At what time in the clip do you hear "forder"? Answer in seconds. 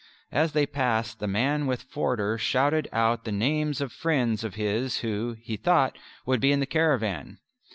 1.83-2.35